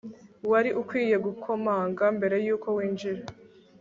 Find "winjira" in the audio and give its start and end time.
2.77-3.21